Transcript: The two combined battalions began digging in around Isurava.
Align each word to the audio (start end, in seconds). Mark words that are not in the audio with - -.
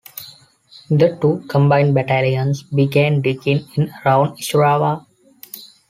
The 0.89 1.15
two 1.21 1.43
combined 1.47 1.93
battalions 1.93 2.63
began 2.63 3.21
digging 3.21 3.67
in 3.75 3.91
around 4.03 4.37
Isurava. 4.39 5.05